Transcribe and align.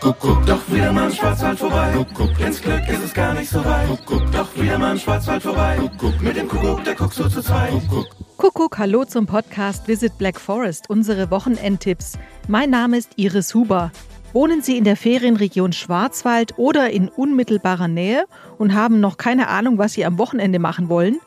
Kuckuck, 0.00 0.46
doch 0.46 0.60
wieder 0.68 0.94
mal 0.94 1.10
im 1.10 1.14
Schwarzwald 1.14 1.58
vorbei. 1.58 1.92
Kuckuck, 1.92 2.40
ins 2.40 2.62
Glück 2.62 2.88
ist 2.88 3.04
es 3.04 3.12
gar 3.12 3.34
nicht 3.34 3.50
so 3.50 3.62
weit. 3.62 3.86
Kuckuck, 3.86 4.32
doch 4.32 4.48
wieder 4.56 4.78
mal 4.78 4.92
im 4.92 4.98
Schwarzwald 4.98 5.42
vorbei. 5.42 5.76
Kuckuck, 5.78 6.22
mit 6.22 6.36
dem 6.38 6.48
Kuckuck, 6.48 6.82
der 6.84 6.94
guckt 6.94 7.12
so 7.12 7.28
zu 7.28 7.42
zweit. 7.42 7.70
Kuckuck. 7.70 8.06
Kuckuck, 8.38 8.78
hallo 8.78 9.04
zum 9.04 9.26
Podcast 9.26 9.88
Visit 9.88 10.16
Black 10.16 10.40
Forest, 10.40 10.88
unsere 10.88 11.30
Wochenendtipps. 11.30 12.18
Mein 12.48 12.70
Name 12.70 12.96
ist 12.96 13.10
Iris 13.16 13.54
Huber. 13.54 13.92
Wohnen 14.32 14.62
Sie 14.62 14.78
in 14.78 14.84
der 14.84 14.96
Ferienregion 14.96 15.74
Schwarzwald 15.74 16.54
oder 16.56 16.88
in 16.88 17.10
unmittelbarer 17.10 17.88
Nähe 17.88 18.24
und 18.56 18.72
haben 18.72 19.00
noch 19.00 19.18
keine 19.18 19.48
Ahnung, 19.48 19.76
was 19.76 19.92
Sie 19.92 20.06
am 20.06 20.16
Wochenende 20.16 20.60
machen 20.60 20.88
wollen? 20.88 21.20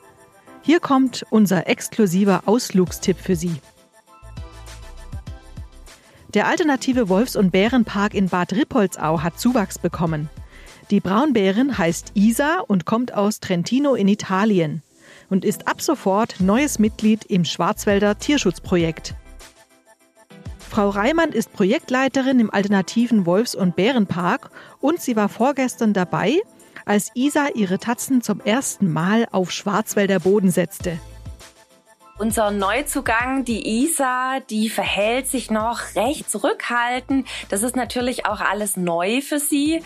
Hier 0.63 0.79
kommt 0.79 1.27
unser 1.29 1.67
exklusiver 1.67 2.43
Ausflugstipp 2.47 3.19
für 3.19 3.35
Sie. 3.35 3.57
Der 6.33 6.47
alternative 6.47 7.09
Wolfs- 7.09 7.35
und 7.35 7.51
Bärenpark 7.51 8.15
in 8.15 8.27
Bad 8.27 8.53
Rippoldsau 8.53 9.21
hat 9.21 9.39
Zuwachs 9.39 9.77
bekommen. 9.77 10.29
Die 10.89 10.99
Braunbären 10.99 11.77
heißt 11.77 12.13
Isa 12.15 12.59
und 12.67 12.85
kommt 12.85 13.13
aus 13.13 13.39
Trentino 13.39 13.93
in 13.93 14.07
Italien 14.07 14.81
und 15.29 15.45
ist 15.45 15.67
ab 15.67 15.81
sofort 15.81 16.39
neues 16.39 16.79
Mitglied 16.79 17.23
im 17.25 17.45
Schwarzwälder 17.45 18.17
Tierschutzprojekt. 18.17 19.13
Frau 20.69 20.89
Reimann 20.89 21.31
ist 21.31 21.53
Projektleiterin 21.53 22.39
im 22.39 22.51
alternativen 22.51 23.27
Wolfs- 23.27 23.53
und 23.53 23.75
Bärenpark 23.75 24.49
und 24.81 24.99
sie 24.99 25.15
war 25.15 25.29
vorgestern 25.29 25.93
dabei, 25.93 26.41
als 26.83 27.11
Isa 27.13 27.49
ihre 27.53 27.77
Tatzen 27.77 28.23
zum 28.23 28.41
ersten 28.41 28.91
Mal 28.91 29.27
auf 29.31 29.51
Schwarzwälder 29.51 30.19
Boden 30.19 30.49
setzte. 30.49 30.99
Unser 32.23 32.51
Neuzugang, 32.51 33.43
die 33.43 33.83
Isa, 33.83 34.39
die 34.49 34.69
verhält 34.69 35.27
sich 35.27 35.51
noch 35.51 35.81
recht 35.97 36.31
zurückhaltend. 36.31 37.27
Das 37.49 37.63
ist 37.63 37.75
natürlich 37.75 38.25
auch 38.25 38.39
alles 38.39 38.77
neu 38.77 39.19
für 39.19 39.39
sie. 39.39 39.83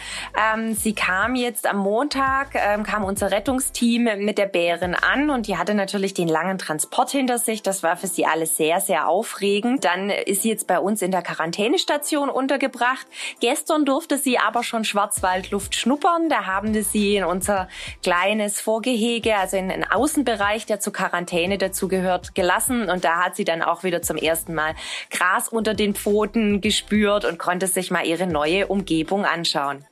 Ähm, 0.54 0.76
sie 0.76 0.94
kam 0.94 1.34
jetzt 1.34 1.66
am 1.66 1.78
Montag, 1.78 2.50
ähm, 2.54 2.84
kam 2.84 3.04
unser 3.04 3.32
Rettungsteam 3.32 4.04
mit 4.20 4.38
der 4.38 4.46
Bärin 4.46 4.94
an 4.94 5.32
und 5.32 5.48
die 5.48 5.58
hatte 5.58 5.74
natürlich 5.74 6.14
den 6.14 6.28
langen 6.28 6.60
Transport 6.60 7.10
hinter 7.10 7.40
sich. 7.40 7.64
Das 7.64 7.82
war 7.82 7.98
für 7.98 8.06
sie 8.06 8.28
alles 8.28 8.56
sehr, 8.56 8.82
sehr 8.82 9.08
aufregend. 9.08 9.84
Dann 9.84 10.12
ist 10.12 10.44
sie 10.44 10.50
jetzt 10.50 10.68
bei 10.68 10.78
uns 10.78 11.02
in 11.02 11.10
der 11.10 11.24
Quarantänestation 11.24 12.30
untergebracht. 12.30 13.08
Gestern 13.40 13.84
durfte 13.84 14.20
sie 14.20 14.38
aber 14.38 14.62
schon 14.62 14.84
Schwarzwaldluft 14.84 15.74
schnuppern. 15.74 16.30
Da 16.30 16.46
haben 16.46 16.76
wir 16.76 16.84
sie 16.84 17.16
in 17.16 17.24
unser 17.24 17.68
kleines 18.04 18.62
Vorgehege, 18.62 19.38
also 19.38 19.58
in 19.58 19.70
den 19.70 19.90
Außenbereich, 19.90 20.68
der 20.68 20.80
zur 20.80 20.94
Quarantäne 20.94 21.58
dazugehört, 21.58 22.27
gelassen 22.34 22.90
und 22.90 23.04
da 23.04 23.24
hat 23.24 23.36
sie 23.36 23.46
dann 23.46 23.62
auch 23.62 23.84
wieder 23.84 24.02
zum 24.02 24.18
ersten 24.18 24.54
Mal 24.54 24.76
Gras 25.10 25.50
unter 25.50 25.74
den 25.74 25.96
Pfoten 25.96 26.62
gespürt 26.62 27.26
und 27.26 27.40
konnte 27.40 27.68
sich 27.68 27.92
mal 27.92 28.06
ihre 28.06 28.28
neue 28.28 28.68
Umgebung 28.68 29.26
anschauen. 29.26 29.86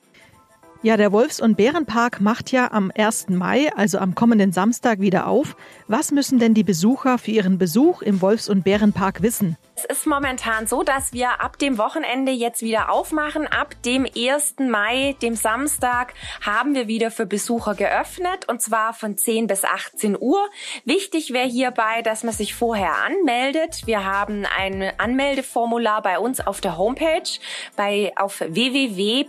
Ja, 0.86 0.97
der 0.97 1.11
Wolfs- 1.11 1.41
und 1.41 1.58
Bärenpark 1.58 2.22
macht 2.22 2.52
ja 2.52 2.72
am 2.72 2.91
1. 2.95 3.30
Mai, 3.30 3.73
also 3.75 3.97
am 3.97 4.14
kommenden 4.14 4.52
Samstag, 4.52 5.00
wieder 5.00 5.25
auf. 5.25 5.55
Was 5.88 6.11
müssen 6.11 6.38
denn 6.38 6.53
die 6.53 6.64
Besucher 6.64 7.17
für 7.17 7.31
ihren 7.31 7.58
Besuch 7.58 8.03
im 8.03 8.22
Wolfs- 8.22 8.50
und 8.50 8.64
Bärenpark 8.64 9.23
wissen? 9.23 9.58
Es 9.77 9.86
ist 9.86 10.05
momentan 10.05 10.67
so, 10.67 10.83
dass 10.83 11.11
wir 11.11 11.42
ab 11.42 11.58
dem 11.59 11.77
Wochenende 11.80 12.31
jetzt 12.31 12.61
wieder 12.61 12.92
aufmachen. 12.92 13.45
Ab 13.47 13.75
dem 13.83 14.05
1. 14.05 14.55
Mai, 14.59 15.16
dem 15.23 15.36
Samstag, 15.36 16.14
haben 16.45 16.75
wir 16.75 16.88
wieder 16.88 17.09
für 17.11 17.25
Besucher 17.25 17.73
geöffnet 17.75 18.47
und 18.47 18.61
zwar 18.61 18.94
von 18.94 19.17
10 19.17 19.47
bis 19.47 19.66
18 19.66 20.16
Uhr. 20.17 20.47
Wichtig 20.86 21.33
wäre 21.33 21.47
hierbei, 21.47 22.03
dass 22.03 22.23
man 22.23 22.33
sich 22.33 22.53
vorher 22.53 22.94
anmeldet. 23.03 23.81
Wir 23.86 24.05
haben 24.05 24.45
ein 24.58 24.94
Anmeldeformular 24.97 26.03
bei 26.03 26.20
uns 26.20 26.45
auf 26.45 26.61
der 26.61 26.77
Homepage 26.77 27.39
bei 27.75 28.14
auf 28.16 28.39
www.bär.de. 28.39 29.25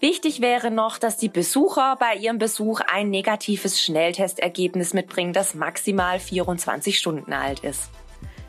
Wichtig 0.00 0.40
wäre 0.40 0.70
noch, 0.70 0.96
dass 0.96 1.18
die 1.18 1.28
Besucher 1.28 1.96
bei 2.00 2.16
ihrem 2.16 2.38
Besuch 2.38 2.80
ein 2.90 3.10
negatives 3.10 3.82
Schnelltestergebnis 3.82 4.94
mitbringen, 4.94 5.34
das 5.34 5.54
maximal 5.54 6.18
24 6.18 6.98
Stunden 6.98 7.34
alt 7.34 7.60
ist. 7.60 7.90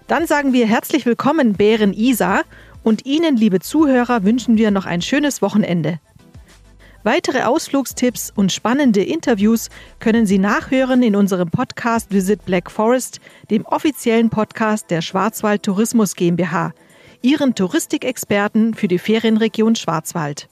Dann 0.08 0.28
sagen 0.28 0.53
wir 0.53 0.66
herzlich 0.66 1.06
willkommen, 1.06 1.53
Bären 1.53 1.94
Isa, 1.94 2.44
und 2.84 3.06
Ihnen, 3.06 3.36
liebe 3.36 3.59
Zuhörer, 3.59 4.24
wünschen 4.24 4.58
wir 4.58 4.72
noch 4.72 4.86
ein 4.86 5.02
schönes 5.02 5.42
Wochenende. 5.42 6.00
Weitere 7.03 7.44
Ausflugstipps 7.44 8.31
und 8.34 8.54
spannende 8.54 9.04
Interviews 9.04 9.70
können 10.00 10.25
Sie 10.25 10.38
nachhören 10.38 11.04
in 11.04 11.18
unserem 11.18 11.50
Podcast 11.50 12.12
Visit 12.12 12.46
Black 12.46 12.72
Forest, 12.72 13.20
dem 13.50 13.66
offiziellen 13.66 14.30
Podcast 14.30 14.90
der 14.90 15.02
Schwarzwald 15.02 15.64
Tourismus 15.64 16.16
GmbH, 16.16 16.72
Ihren 17.22 17.56
Touristikexperten 17.56 18.74
für 18.74 18.88
die 18.88 19.00
Ferienregion 19.00 19.75
Schwarzwald. 19.75 20.48